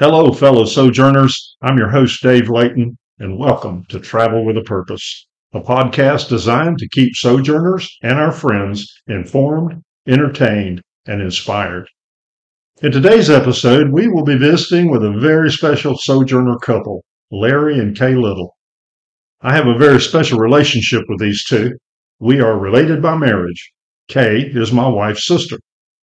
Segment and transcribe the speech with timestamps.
[0.00, 1.56] Hello, fellow sojourners.
[1.60, 6.78] I'm your host, Dave Layton, and welcome to Travel with a Purpose, a podcast designed
[6.78, 11.88] to keep sojourners and our friends informed, entertained, and inspired.
[12.80, 17.98] In today's episode, we will be visiting with a very special sojourner couple, Larry and
[17.98, 18.54] Kay Little.
[19.40, 21.72] I have a very special relationship with these two.
[22.20, 23.72] We are related by marriage.
[24.06, 25.58] Kay is my wife's sister.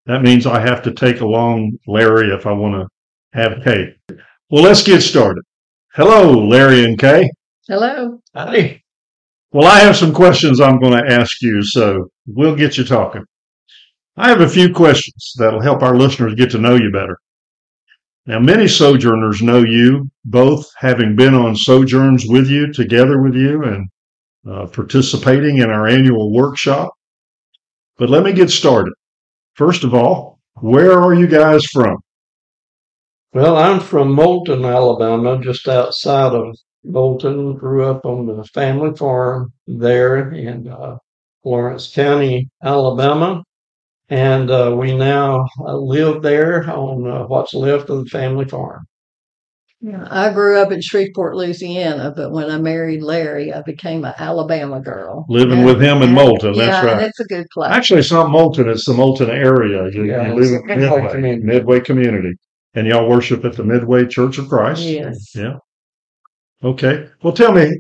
[0.06, 2.90] That means I have to take along Larry if I want to
[3.36, 3.94] have Kay.
[4.50, 5.44] Well, let's get started.
[5.94, 7.30] Hello, Larry and Kay.
[7.68, 8.22] Hello.
[8.34, 8.82] Hi.
[9.52, 13.24] Well, I have some questions I'm going to ask you, so we'll get you talking.
[14.18, 17.18] I have a few questions that'll help our listeners get to know you better.
[18.26, 23.64] Now, many sojourners know you, both having been on sojourns with you, together with you,
[23.64, 23.90] and
[24.50, 26.94] uh, participating in our annual workshop.
[27.98, 28.94] But let me get started.
[29.56, 31.98] First of all, where are you guys from?
[33.36, 36.56] Well, I'm from Moulton, Alabama, just outside of
[36.86, 37.58] Moulton.
[37.58, 40.96] Grew up on the family farm there in uh,
[41.44, 43.44] Lawrence County, Alabama.
[44.08, 48.86] And uh, we now uh, live there on uh, what's left of the family farm.
[49.82, 54.14] Yeah, I grew up in Shreveport, Louisiana, but when I married Larry, I became an
[54.18, 55.26] Alabama girl.
[55.28, 57.04] Living And- with him in Moulton, yeah, that's right.
[57.04, 57.72] It's a good place.
[57.74, 59.92] Actually, it's not Moulton, it's the Moulton area.
[59.92, 62.36] You, Yeah, you live in Midway Midway, community.
[62.76, 62.84] Midway community.
[62.84, 64.82] And y'all worship at the Midway Church of Christ?
[64.82, 65.36] yes.
[65.36, 65.58] Yeah.
[66.64, 67.08] Okay.
[67.22, 67.80] Well, tell me,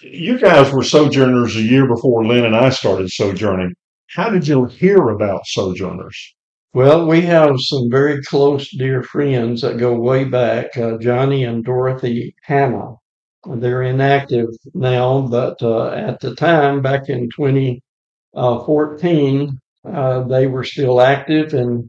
[0.00, 3.74] you guys were sojourners a year before Lynn and I started sojourning.
[4.08, 6.34] How did you hear about sojourners?
[6.74, 11.64] Well, we have some very close, dear friends that go way back uh, Johnny and
[11.64, 12.96] Dorothy Hanna.
[13.46, 21.00] They're inactive now, but uh, at the time, back in 2014, uh, they were still
[21.00, 21.88] active and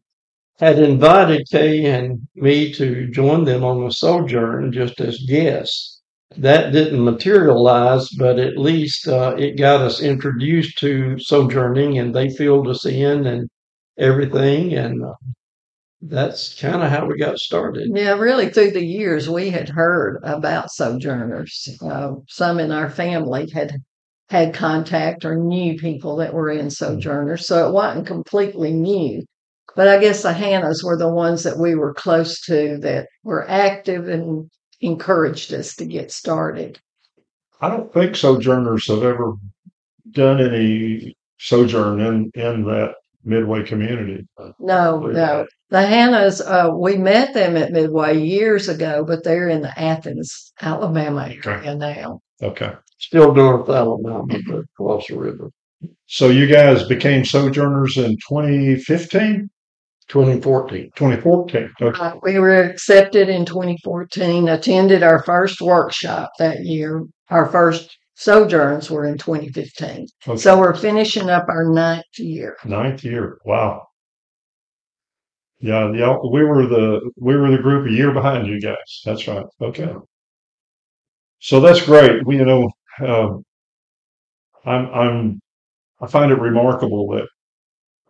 [0.59, 6.01] had invited Kay and me to join them on a sojourn just as guests.
[6.37, 12.29] That didn't materialize, but at least uh, it got us introduced to sojourning and they
[12.29, 13.49] filled us in and
[13.97, 14.73] everything.
[14.73, 15.13] And uh,
[16.01, 17.89] that's kind of how we got started.
[17.93, 21.69] Yeah, really, through the years, we had heard about sojourners.
[21.81, 23.77] Uh, some in our family had
[24.29, 29.23] had contact or knew people that were in sojourners, so it wasn't completely new.
[29.79, 33.49] But I guess the Hannahs were the ones that we were close to that were
[33.49, 34.51] active and
[34.81, 36.81] encouraged us to get started.
[37.61, 39.35] I don't think sojourners have ever
[40.11, 44.27] done any sojourn in, in that Midway community.
[44.59, 45.47] No, no.
[45.69, 50.51] The Hannahs, uh, we met them at Midway years ago, but they're in the Athens,
[50.61, 52.19] Alabama area now.
[52.43, 52.73] Okay.
[52.97, 55.51] Still North Alabama, but across the river.
[56.07, 59.49] So you guys became sojourners in 2015,
[60.09, 60.91] 2014.
[60.95, 61.71] 2014.
[61.81, 61.99] Okay.
[61.99, 67.05] Uh, we were accepted in 2014, attended our first workshop that year.
[67.29, 70.07] Our first sojourns were in 2015.
[70.27, 70.37] Okay.
[70.37, 72.57] So we're finishing up our ninth year.
[72.65, 73.37] Ninth year.
[73.45, 73.87] Wow.
[75.59, 76.17] Yeah, yeah.
[76.31, 79.01] We were the we were the group a year behind you guys.
[79.05, 79.45] That's right.
[79.61, 79.93] Okay.
[81.39, 82.25] So that's great.
[82.25, 82.69] We, you know,
[83.05, 83.43] um,
[84.65, 85.41] I'm I'm
[86.01, 87.27] I find it remarkable that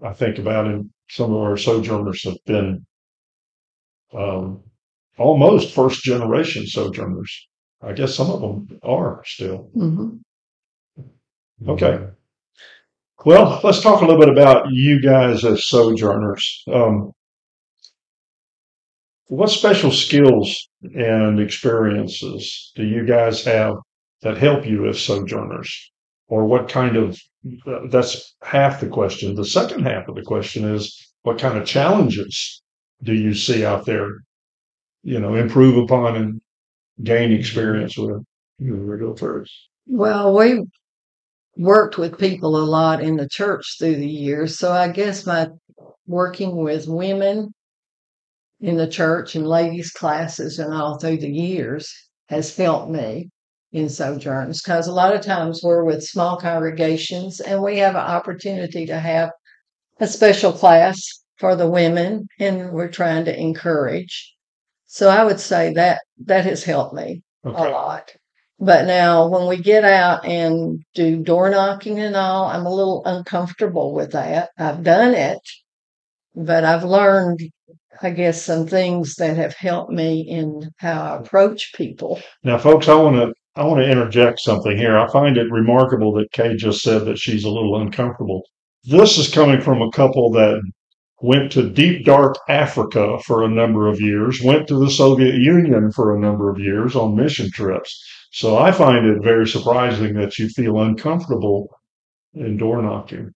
[0.04, 0.86] I think about it.
[1.10, 2.86] Some of our sojourners have been
[4.14, 4.64] um,
[5.18, 7.48] almost first generation sojourners.
[7.82, 9.70] I guess some of them are still.
[9.74, 10.18] hmm
[11.68, 12.08] Okay.
[13.24, 16.64] Well, let's talk a little bit about you guys as sojourners.
[16.72, 17.12] Um,
[19.28, 23.76] what special skills and experiences do you guys have
[24.22, 25.92] that help you as sojourners?
[26.28, 27.18] Or what kind of,
[27.90, 29.36] that's half the question.
[29.36, 32.62] The second half of the question is what kind of challenges
[33.04, 34.10] do you see out there,
[35.04, 36.42] you know, improve upon and
[37.04, 38.24] gain experience with?
[38.58, 39.54] You to go first?
[39.88, 40.66] Well, we
[41.56, 44.58] worked with people a lot in the church through the years.
[44.59, 45.47] So I guess my
[46.08, 47.53] working with women
[48.59, 51.94] in the church and ladies' classes and all through the years
[52.28, 53.30] has helped me
[53.72, 58.02] in sojourns because a lot of times we're with small congregations and we have an
[58.02, 59.30] opportunity to have
[60.00, 61.02] a special class
[61.38, 64.34] for the women and we're trying to encourage.
[64.88, 68.12] So I would say that that has helped me a lot.
[68.60, 73.04] But now, when we get out and do door knocking and all, I'm a little
[73.06, 74.50] uncomfortable with that.
[74.58, 75.40] I've done it,
[76.36, 77.40] but I've learned,
[78.02, 82.20] I guess, some things that have helped me in how I approach people.
[82.44, 84.97] Now, folks, I want to I want to interject something here.
[84.97, 88.43] I find it remarkable that Kay just said that she's a little uncomfortable.
[88.84, 90.61] This is coming from a couple that
[91.22, 95.91] went to deep, dark Africa for a number of years, went to the Soviet Union
[95.91, 98.01] for a number of years on mission trips.
[98.31, 101.67] So I find it very surprising that you feel uncomfortable
[102.34, 103.31] in door knocking.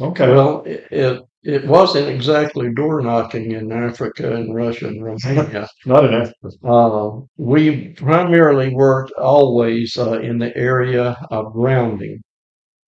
[0.00, 0.28] Okay.
[0.28, 5.68] Well, it, it it wasn't exactly door knocking in Africa and Russia and Romania.
[5.86, 6.66] Not in Africa.
[6.66, 12.20] Uh, we primarily worked always uh, in the area of grounding.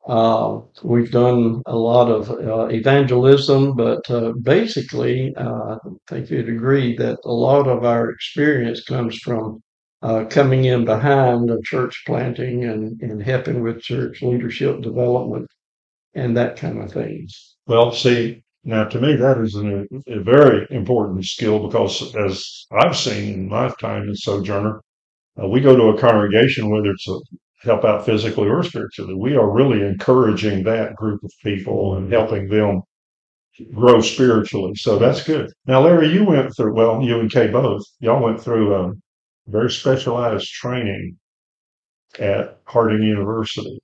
[0.09, 5.79] Uh, we've done a lot of uh, evangelism, but uh, basically, uh, I
[6.09, 9.63] think you'd agree that a lot of our experience comes from
[10.03, 15.47] uh, coming in behind the church planting and, and helping with church leadership development
[16.15, 17.57] and that kind of things.
[17.67, 22.97] Well, see, now to me, that is an, a very important skill because as I've
[22.97, 24.81] seen in my time as Sojourner,
[25.43, 27.19] uh, we go to a congregation, whether it's a
[27.63, 32.49] help out physically or spiritually, we are really encouraging that group of people and helping
[32.49, 32.83] them
[33.75, 34.75] grow spiritually.
[34.77, 35.51] So that's good.
[35.67, 38.93] Now, Larry, you went through, well, you and Kay both, y'all went through a
[39.49, 41.17] very specialized training
[42.21, 43.81] at Harding University.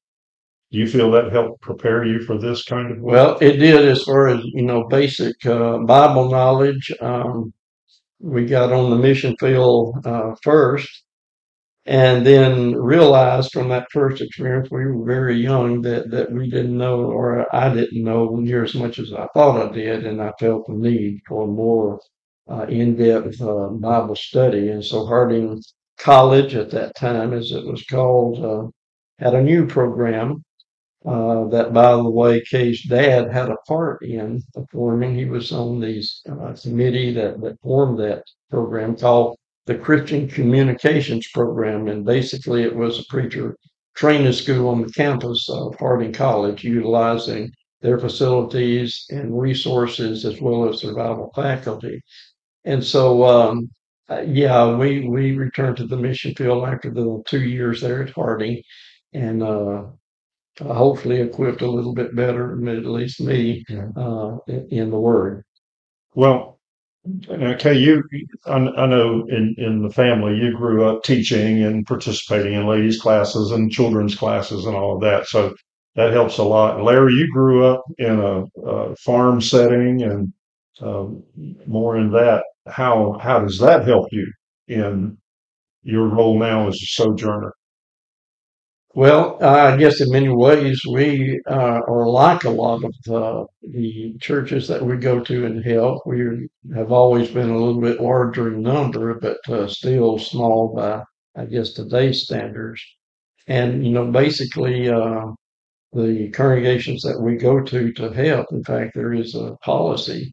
[0.75, 3.13] Do you feel that helped prepare you for this kind of work?
[3.13, 6.91] Well, it did as far as, you know, basic uh, Bible knowledge.
[7.01, 7.55] Um,
[8.19, 11.05] we got on the mission field uh, first
[11.87, 16.77] and then realized from that first experience, we were very young, that, that we didn't
[16.77, 20.05] know, or I didn't know near as much as I thought I did.
[20.05, 22.01] And I felt the need for more
[22.51, 24.71] uh, in depth uh, Bible study.
[24.71, 25.63] And so Harding
[25.99, 28.69] College at that time, as it was called, uh,
[29.25, 30.43] had a new program
[31.05, 34.43] uh, that, by the way, Kay's dad had a part in
[34.73, 35.15] forming.
[35.15, 39.37] He was on the uh, committee that, that formed that program called
[39.67, 41.89] the Christian Communications Program.
[41.89, 43.57] And basically, it was a preacher
[43.95, 47.53] training school on the campus of Harding College, utilizing
[47.83, 52.01] their facilities and resources as well as Bible faculty.
[52.65, 53.71] And so, um,
[54.09, 58.11] uh, yeah, we, we returned to the mission field after the two years there at
[58.11, 58.63] Harding
[59.13, 59.85] and uh,
[60.61, 63.89] uh, hopefully equipped a little bit better, at least me, Yeah.
[63.97, 65.45] uh, in, in the Word.
[66.15, 66.59] Well,
[67.29, 68.03] okay, you,
[68.47, 73.01] I, I know in, in the family, you grew up teaching and participating in ladies'
[73.01, 75.27] classes and children's classes and all of that.
[75.27, 75.55] So
[75.97, 76.83] that helps a lot.
[76.83, 80.33] Larry, you grew up in a, a farm setting and
[80.81, 81.23] um,
[81.67, 82.45] more in that.
[82.67, 84.33] How how does that help you
[84.69, 85.19] in
[85.83, 87.53] your role now as a sojourner?
[88.95, 94.17] Well, I guess in many ways we uh, are like a lot of uh, the
[94.21, 96.03] churches that we go to and help.
[96.07, 101.03] We have always been a little bit larger in number, but uh, still small by,
[101.37, 102.81] I guess, today's standards.
[103.49, 105.27] And, you know, basically, uh,
[105.93, 110.33] the congregations that we go to to help, in fact, there is a policy,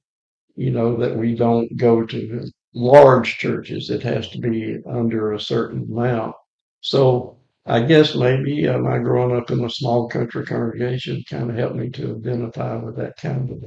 [0.56, 3.90] you know, that we don't go to large churches.
[3.90, 6.36] It has to be under a certain amount.
[6.82, 11.56] So, I guess maybe uh, my growing up in a small country congregation kind of
[11.56, 13.64] helped me to identify with that kind of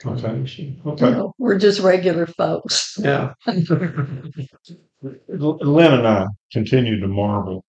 [0.00, 0.80] congregation.
[0.86, 1.10] Okay.
[1.10, 2.94] No, we're just regular folks.
[2.98, 3.34] Yeah.
[3.46, 4.32] Lynn
[5.92, 7.64] and I continue to marvel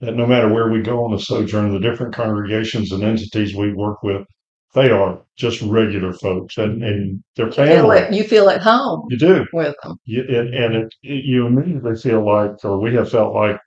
[0.00, 3.72] that no matter where we go on the sojourn, the different congregations and entities we
[3.72, 4.26] work with,
[4.74, 7.98] they are just regular folks and, and their Feel family.
[7.98, 9.46] at, you feel at home You do.
[9.52, 9.96] with them.
[10.04, 13.58] You, and and it, it, you immediately feel like, or we have felt like,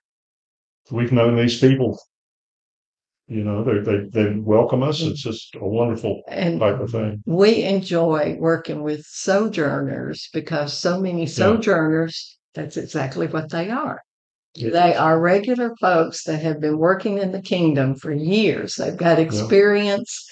[0.92, 2.00] we've known these people.
[3.28, 5.02] You know, they they they welcome us.
[5.02, 5.12] Mm-hmm.
[5.12, 7.24] It's just a wonderful And type of thing.
[7.26, 14.02] we enjoy working with sojourners because so many sojourners, that's exactly what they are.
[14.58, 18.76] They are regular folks that have been working in the kingdom for years.
[18.76, 20.30] They've got experience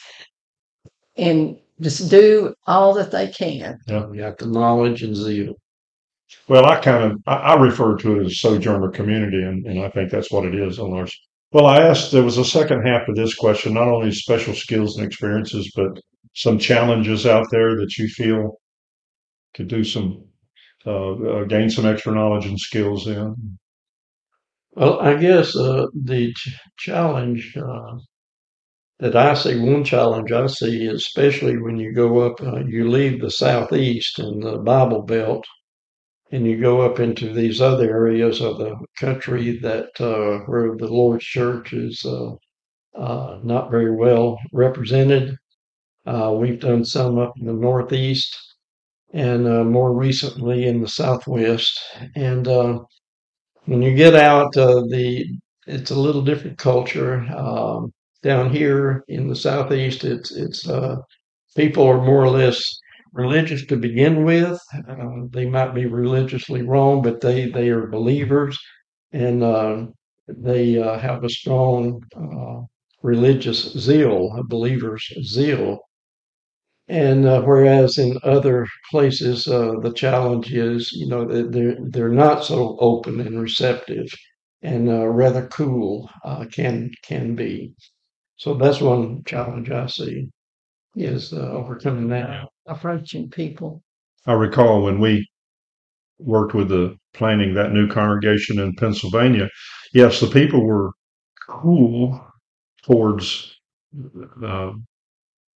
[1.18, 3.80] and just do all that they can.
[3.88, 5.56] Yeah, We got the knowledge and zeal.
[6.48, 9.90] Well, I kind of I, I refer to it as sojourner community, and, and I
[9.90, 11.14] think that's what it is ours.
[11.52, 14.98] Well, I asked there was a second half of this question, not only special skills
[14.98, 16.00] and experiences, but
[16.34, 18.60] some challenges out there that you feel
[19.54, 20.26] could do some
[20.86, 23.58] uh, uh, gain some extra knowledge and skills in.
[24.74, 27.98] Well, I guess uh, the ch- challenge uh,
[29.00, 33.22] that I see, one challenge I see, especially when you go up, uh, you leave
[33.22, 35.46] the southeast and the Bible Belt,
[36.34, 40.88] and you go up into these other areas of the country that uh, where the
[40.88, 42.32] Lord's Church is uh,
[43.00, 45.38] uh, not very well represented.
[46.08, 48.36] Uh, we've done some up in the Northeast,
[49.14, 51.80] and uh, more recently in the Southwest,
[52.16, 52.80] and uh,
[53.66, 55.38] when you get out the
[55.68, 60.68] it's a little different culture um, down here in the southeast it's it's
[61.56, 62.62] people are more or less
[63.14, 64.60] religious to begin with.
[64.88, 68.58] Uh, they might be religiously wrong, but they they are believers,
[69.12, 69.86] and uh,
[70.28, 72.62] they uh, have a strong uh,
[73.04, 75.80] religious zeal, a believer's zeal.
[76.88, 82.44] And uh, whereas in other places, uh, the challenge is, you know, they're they're not
[82.44, 84.08] so open and receptive,
[84.62, 86.10] and rather cool
[86.52, 87.74] can can be.
[88.38, 90.30] So that's one challenge I see
[90.96, 92.48] is uh, overcoming that.
[92.66, 93.84] Approaching people.
[94.26, 95.28] I recall when we
[96.20, 99.50] worked with the planning that new congregation in Pennsylvania.
[99.94, 100.92] Yes, the people were
[101.48, 102.26] cool
[102.84, 103.56] towards
[104.44, 104.72] uh,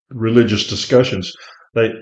[0.10, 1.34] religious discussions.
[1.74, 1.94] They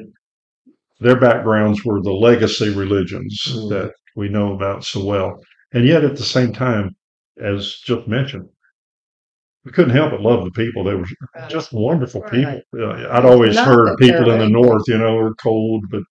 [1.00, 3.70] their backgrounds were the legacy religions Mm.
[3.70, 5.40] that we know about so well,
[5.74, 6.96] and yet at the same time,
[7.42, 8.48] as just mentioned,
[9.66, 10.84] we couldn't help but love the people.
[10.84, 11.08] They were
[11.50, 12.62] just wonderful people.
[12.78, 16.04] Uh, I'd always Not heard people in the north, you know, are cold, but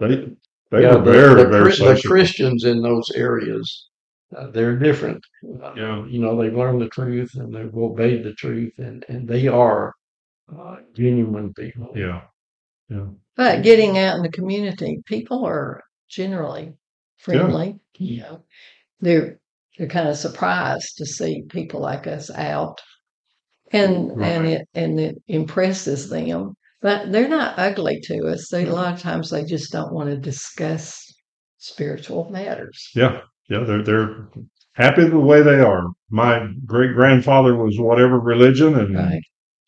[0.00, 0.28] they
[0.72, 2.08] they Yeah, were the- very the, very Chri- the.
[2.08, 3.88] Christians in those areas,
[4.36, 5.22] uh, they're different.
[5.62, 6.04] Uh, Yeah.
[6.06, 9.94] You know, they've learned the truth and they've obeyed the truth, and and they are
[10.56, 11.92] uh, genuine people.
[11.94, 12.22] Yeah,
[12.88, 16.72] yeah, But getting out in the community, people are generally
[17.18, 17.78] friendly.
[17.98, 18.44] You know,
[19.00, 19.38] they're
[19.78, 22.80] they're kind of surprised to see people like us out,
[23.72, 26.54] and and it and it impresses them.
[26.82, 28.48] But they're not ugly to us.
[28.50, 31.02] They a lot of times they just don't want to discuss
[31.58, 32.90] spiritual matters.
[32.94, 33.60] yeah, yeah.
[33.64, 34.28] They're they're
[34.74, 35.84] happy the way they are.
[36.10, 39.22] My great grandfather was whatever religion, and Right.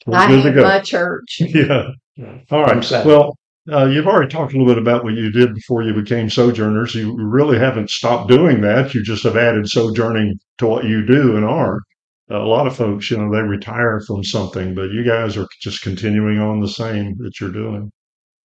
[0.06, 0.62] we're I good to had go.
[0.64, 1.36] my church.
[1.40, 1.88] yeah.
[2.16, 2.38] Yeah.
[2.50, 2.84] All I'm right.
[2.84, 3.06] sad.
[3.06, 3.36] Well,
[3.72, 6.94] uh, you've already talked a little bit about what you did before you became sojourners.
[6.94, 8.94] You really haven't stopped doing that.
[8.94, 11.80] You just have added sojourning to what you do and are.
[12.30, 15.82] A lot of folks, you know, they retire from something, but you guys are just
[15.82, 17.90] continuing on the same that you're doing.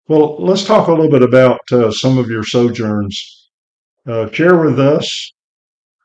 [0.07, 3.49] Well, let's talk a little bit about uh, some of your sojourns.
[4.07, 5.33] Uh, share with us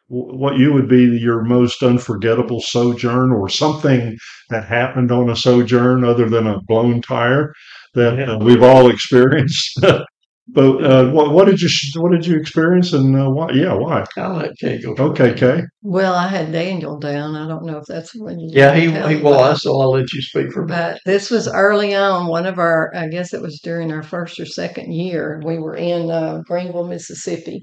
[0.08, 4.16] what you would be your most unforgettable sojourn or something
[4.50, 7.52] that happened on a sojourn other than a blown tire
[7.94, 9.80] that uh, we've all experienced.
[10.50, 11.68] but uh, what, what did you
[12.00, 13.50] what did you experience and uh, why?
[13.52, 14.04] Yeah, why?
[14.16, 14.94] I'll let Kay go.
[14.98, 15.34] Okay.
[15.34, 15.62] Kay.
[15.82, 17.36] Well, I had Daniel down.
[17.36, 19.80] I don't know if that's when you Yeah, he, he him well, about I so
[19.80, 20.92] I'll let you speak for a minute.
[20.94, 24.40] But this was early on, one of our, I guess it was during our first
[24.40, 25.40] or second year.
[25.44, 27.62] We were in uh, Greenville, Mississippi.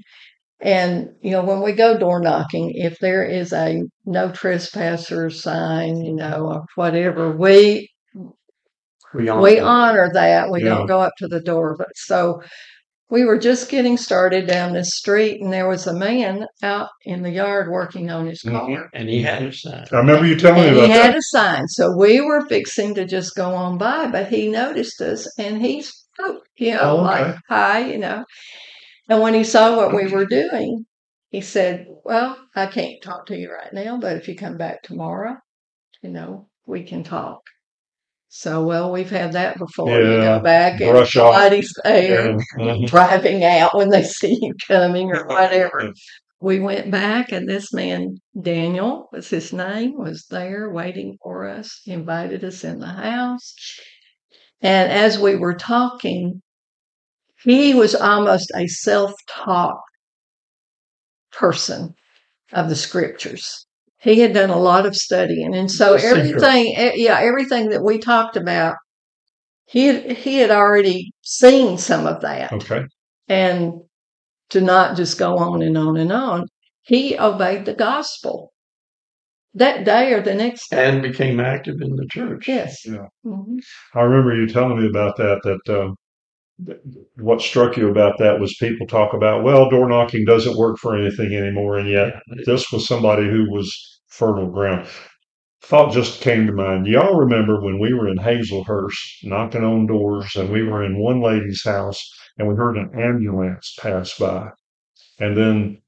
[0.60, 6.00] And, you know, when we go door knocking, if there is a no trespassers sign,
[6.02, 7.90] you know, or whatever, we
[9.14, 9.64] We honor we that.
[9.64, 10.50] honor that.
[10.50, 10.68] We Yeah.
[10.76, 11.74] don't go up to the door.
[11.76, 12.40] But so
[13.08, 17.22] we were just getting started down this street, and there was a man out in
[17.22, 18.68] the yard working on his car.
[18.68, 18.88] Mhm.
[18.94, 19.84] and he had a sign.
[19.92, 21.18] I remember you telling me And he about had that.
[21.18, 21.68] a sign.
[21.68, 25.82] So we were fixing to just go on by, but he noticed us and he
[25.82, 27.24] spoke, you know, Oh, okay.
[27.24, 28.24] like, hi, you know.
[29.08, 30.84] And when he saw what we were doing,
[31.30, 34.82] he said, Well, I can't talk to you right now, but if you come back
[34.82, 35.36] tomorrow,
[36.02, 37.40] you know, we can talk.
[38.38, 39.98] So, well, we've had that before.
[39.98, 41.34] You go back and brush off.
[41.34, 42.36] somebody's there Yeah.
[42.58, 42.86] Mhm.
[42.90, 45.94] driving out when they see you coming or whatever.
[46.38, 51.80] We went back, and this man, Daniel was his name, was there waiting for us,
[51.86, 53.54] invited us in the house.
[54.60, 56.42] And as we were talking,
[57.42, 59.80] he was almost a self taught
[61.32, 61.94] person
[62.52, 63.65] of the scriptures.
[63.98, 65.54] He had done a lot of studying.
[65.54, 68.76] And so everything, eh, yeah, everything that we talked about,
[69.66, 72.84] he had, he had already seen some of that Okay.
[73.28, 73.72] and
[74.50, 76.46] to not just go on and on and on.
[76.82, 78.52] He obeyed the gospel
[79.54, 80.88] that day or the next day.
[80.88, 82.46] and became active in the church.
[82.46, 82.86] Yes.
[82.86, 83.06] Yeah.
[83.24, 83.58] Mhm.
[83.94, 85.40] I remember you telling me about that.
[85.42, 85.96] That um, th-
[87.16, 90.96] what struck you about that was people talk about, well, door knocking doesn't work for
[90.96, 92.42] anything anymore, and yet Yeah.
[92.46, 94.88] this was somebody who was fertile ground.
[95.62, 96.86] Thought just came to mind.
[96.86, 101.20] Y'all remember when we were in Hazlehurst knocking on doors, and we were in one
[101.20, 102.00] lady's house,
[102.38, 104.50] and we heard an ambulance pass by,
[105.20, 105.82] and then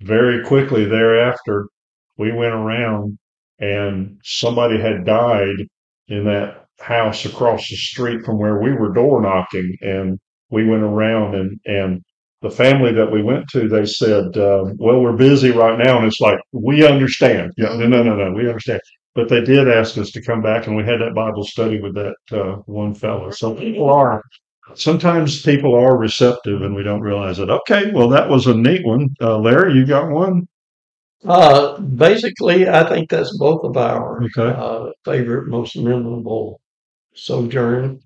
[0.00, 1.68] very quickly thereafter,
[2.16, 3.18] we went around,
[3.58, 5.68] and somebody had died
[6.08, 10.18] in that house across the street from where we were door knocking, and
[10.50, 12.02] we went around and and
[12.42, 16.06] the family that we went to, they said, um, "Well, we're busy right now," and
[16.06, 17.52] it's like we understand.
[17.58, 18.80] Yeah, no, no, no, no, we understand.
[19.14, 21.94] But they did ask us to come back, and we had that Bible study with
[21.96, 23.30] that uh, one fellow.
[23.30, 24.22] So people are
[24.74, 27.50] sometimes people are receptive, and we don't realize it.
[27.50, 29.74] Okay, well, that was a neat one, uh, Larry.
[29.74, 30.46] You got one?
[31.24, 34.56] Uh, basically, I think that's both of our Okay.
[34.56, 36.60] uh, favorite, most memorable
[37.14, 38.00] sojourn.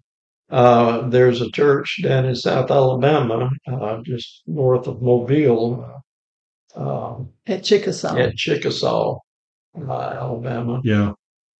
[0.51, 6.03] Uh, there's a church down in South Alabama, uh, just north of Mobile,
[6.77, 8.17] uh, At Chickasaw.
[8.17, 9.19] at Chickasaw,
[9.89, 11.13] uh, Alabama, Yeah.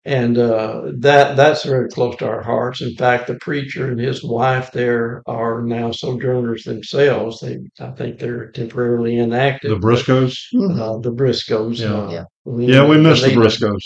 [0.05, 2.83] and uh, that that's very close to our hearts.
[2.83, 7.41] In fact, the preacher and his wife there are now sojourners themselves.
[7.41, 9.71] They, I think, they're temporarily inactive.
[9.71, 10.37] The Briscoes.
[10.55, 10.79] Mhm.
[10.79, 11.81] uh, the Briscoes.
[11.81, 11.95] Yeah.
[11.95, 12.25] uh, Yeah.
[12.47, 13.41] Yeah, we and miss the Anita.
[13.41, 13.85] Briscoes.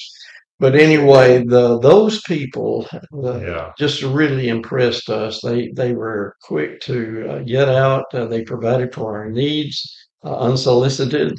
[0.61, 3.71] But anyway, the those people uh, Yeah.
[3.79, 5.41] just really impressed us.
[5.41, 8.05] They they were quick to uh, get out.
[8.12, 9.77] Uh, they provided for our needs,
[10.25, 11.38] uh, unsolicited.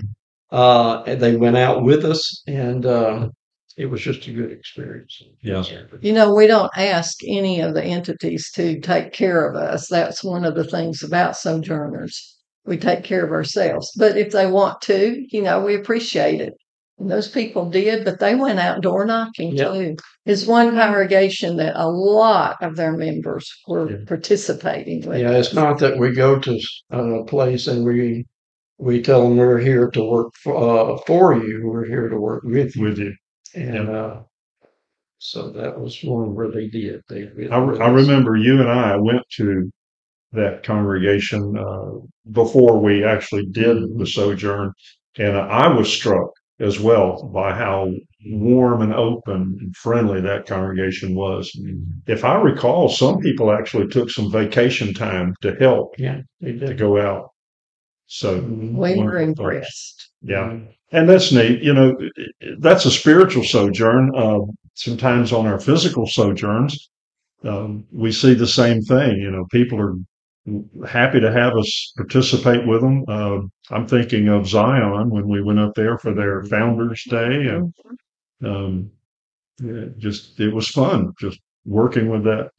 [0.52, 3.30] Uh, and they went out with us, and uh,
[3.78, 5.22] it was just a good experience.
[5.42, 5.64] Yeah.
[6.02, 9.88] You know, we don't ask any of the entities to take care of us.
[9.90, 12.38] That's one of the things about sojourners.
[12.66, 13.92] We take care of ourselves.
[13.98, 16.54] But if they want to, you know, we appreciate it.
[17.00, 19.74] And those people did, but they went out door knocking Yep.
[19.74, 19.96] too.
[20.26, 23.98] It's one congregation that a lot of their members were Yeah.
[24.06, 25.22] participating with.
[25.22, 26.60] Yeah, it's not that we go to
[26.92, 28.26] a place and we
[28.82, 31.64] we tell them we're here to work for, uh, for you.
[31.66, 32.84] We're here to work with you.
[32.84, 33.14] With you.
[33.54, 34.22] And uh,
[35.18, 37.02] so that was one where they did.
[37.10, 39.70] They really I, I remember you and I went to
[40.32, 41.92] that congregation uh,
[42.32, 44.72] before we actually did the sojourn,
[45.18, 46.30] and I was struck
[46.60, 47.90] as well by how
[48.26, 51.50] warm and open and friendly that congregation was.
[52.08, 56.60] If I recall, some people actually took some vacation time to help Yeah, they to
[56.68, 56.78] did.
[56.78, 57.30] go out.
[58.08, 58.40] So.
[58.42, 59.40] We were Wonderful folks.
[59.40, 60.10] impressed.
[60.22, 60.58] yeah,
[60.92, 61.62] and that's neat.
[61.62, 61.96] You know,
[62.60, 64.12] that's a spiritual sojourn.
[64.16, 64.40] Uh,
[64.74, 66.90] sometimes on our physical sojourns,
[67.44, 69.18] um, we see the same thing.
[69.18, 69.96] You know, people are
[70.88, 73.04] happy to have us participate with them.
[73.08, 73.40] Uh,
[73.72, 77.74] I'm thinking of Zion when we went up there for their Founders Day, and
[78.44, 78.92] um,
[79.62, 82.50] yeah, just it was fun just working with that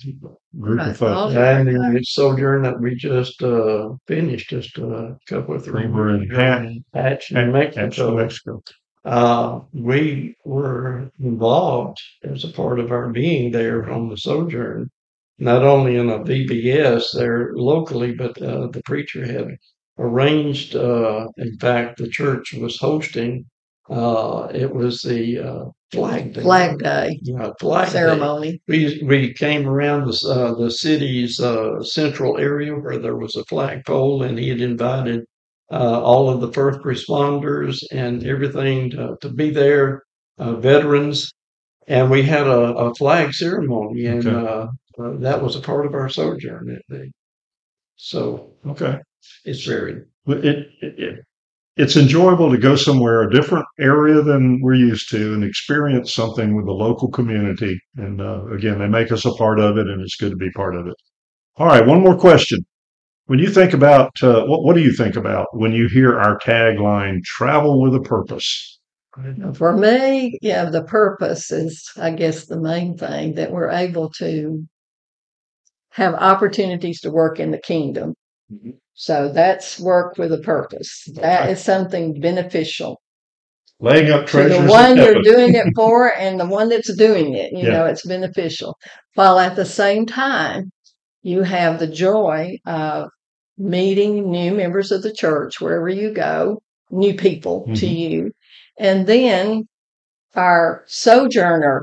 [0.59, 1.35] group of folks.
[1.35, 6.11] And the sojourn that we just uh, finished just a couple of three We were
[6.14, 8.16] in weeks Hatch- ago in Hatch, New And Mexico.
[8.16, 8.62] Mexico.
[9.05, 14.90] Uh, we were involved as a part of our being there on the sojourn,
[15.38, 19.57] not only in a VBS there locally, but uh, the preacher had
[20.00, 20.76] arranged.
[20.76, 23.46] Uh, in fact, the church was hosting.
[23.90, 26.42] Uh, it was the uh, flag day.
[26.42, 28.62] Flag Day Yeah, flag day ceremony.
[28.68, 33.44] we we came around the uh, the city's uh, central area where there was a
[33.44, 35.24] flagpole, and he had invited
[35.72, 40.02] uh, all of the first responders and everything to, to be there,
[40.38, 41.30] uh, veterans,
[41.88, 44.46] and we had a, a flag ceremony, and Okay.
[44.46, 44.68] uh,
[45.02, 47.10] uh, that was a part of our sojourn that day.
[47.96, 48.98] So Okay.
[49.44, 51.24] It's very It, it, it
[51.76, 56.54] it's enjoyable to go somewhere a different area than we're used to and experience something
[56.54, 57.78] with the local community.
[57.96, 60.50] And uh, again, they make us a part of it, and it's good to be
[60.50, 60.94] part of it.
[61.56, 62.59] All right, one more question.
[63.26, 66.38] When you think about uh, what, what do you think about when you hear our
[66.38, 68.78] tagline "Travel with a Purpose"?
[69.54, 74.64] For me, yeah, the purpose is, I guess, the main thing that we're able to
[75.90, 78.14] have opportunities to work in the kingdom.
[78.52, 78.74] Mhm.
[79.00, 81.08] So that's work with a purpose.
[81.14, 81.52] That Okay.
[81.52, 83.00] is something beneficial
[83.80, 87.34] Laying up to treasures the one you're doing it for and the one that's doing
[87.34, 87.52] it.
[87.52, 87.70] You Yeah.
[87.70, 88.76] know, it's beneficial.
[89.14, 90.70] While at the same time,
[91.22, 93.10] you have the joy of
[93.58, 97.94] meeting new members of the church wherever you go, new people to Mhm.
[97.94, 98.32] you.
[98.78, 99.68] And then
[100.34, 101.82] our sojourner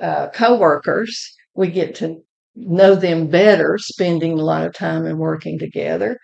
[0.00, 2.22] uh, co-workers, we get to
[2.54, 6.18] know them better, spending a lot of time and working together,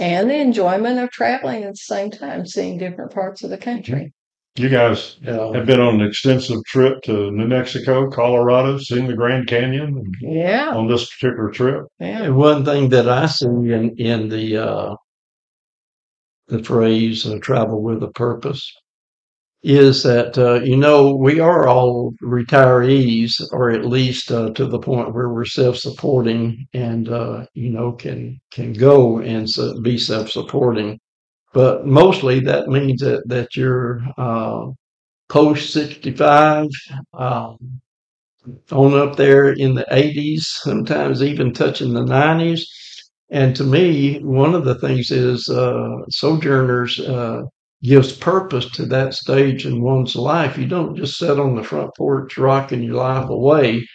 [0.00, 4.12] and the enjoyment of traveling at the same time, seeing different parts of the country.
[4.56, 9.14] You guys uh, have been on an extensive trip to New Mexico, Colorado, seeing the
[9.14, 11.84] Grand Canyon Yeah, on this particular trip.
[12.00, 12.24] yeah.
[12.24, 14.94] And one thing that I see in in the uh,
[16.48, 18.72] the phrase uh, "travel with a purpose"
[19.62, 24.78] is that uh, you know we are all retirees, or at least uh, to the
[24.78, 29.48] point where we're self-supporting and uh, you know can can go and
[29.82, 30.98] be self-supporting.
[31.54, 34.68] But mostly that means that that you're uh,
[35.28, 36.68] post sixty-five.
[37.14, 37.80] Um,
[38.70, 42.62] on up there in the 80s, sometimes even touching the 90s.
[43.30, 47.42] And to me, one of the things is uh, Sojourners uh,
[47.82, 50.58] gives purpose to that stage in one's life.
[50.58, 53.86] You don't just sit on the front porch rocking your life away.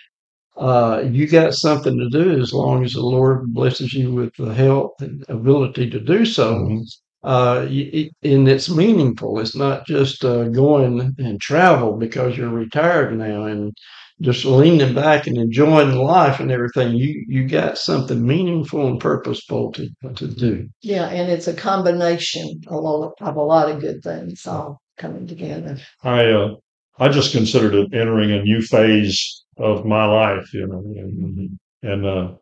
[0.58, 4.54] Uh, you got something to do as long as the Lord blesses you with the
[4.54, 6.54] health and ability to do so.
[6.56, 6.84] Mhm.
[7.24, 9.40] Uh, it, and it's meaningful.
[9.40, 13.74] It's not just uh, going and travel because you're retired now and
[14.22, 16.96] just leaning back and enjoying life and everything.
[16.96, 20.70] You you got something meaningful and purposeful to to do.
[20.82, 25.28] Yeah, and it's a combination a lot of a lot of good things all coming
[25.28, 25.78] together.
[26.04, 26.56] I uh,
[27.00, 32.06] I just considered it entering a new phase of my life, you know, and, and
[32.06, 32.34] uh,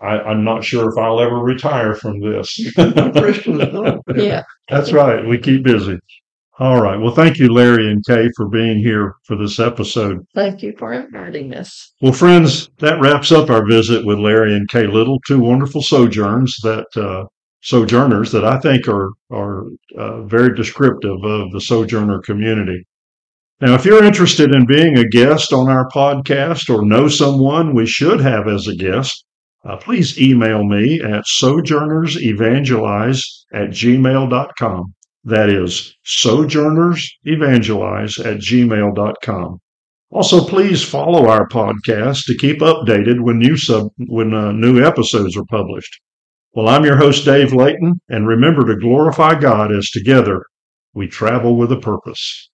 [0.00, 2.72] I, I'm not sure if I'll ever retire from this.
[2.74, 4.00] Christians.
[4.14, 5.26] Yeah, That's right.
[5.26, 5.98] We keep busy.
[6.60, 7.00] All right.
[7.00, 10.18] Well, thank you, Larry and Kay, for being here for this episode.
[10.34, 11.94] thank you for inviting us.
[12.02, 16.58] Well, friends, that wraps up our visit with Larry and Kay Little, two wonderful sojourns
[16.62, 17.24] that uh,
[17.62, 22.86] sojourners that I think are are uh, very descriptive of the sojourner community.
[23.62, 27.86] Now, if you're interested in being a guest on our podcast or know someone we
[27.86, 29.24] should have as a guest,
[29.64, 33.22] uh, please email me at sojournersevangelize
[33.54, 34.94] at gmail.com.
[35.24, 39.58] That is sojournersevangelize at gmail.com.
[40.10, 45.36] Also, please follow our podcast to keep updated when new sub when uh, new episodes
[45.36, 46.00] are published.
[46.52, 50.44] Well, I'm your host Dave Layton, and remember to glorify God as together
[50.94, 52.49] we travel with a purpose.